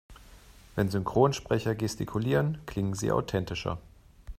[0.75, 3.77] Wenn Synchronsprecher gestikulieren, klingen sie authentischer.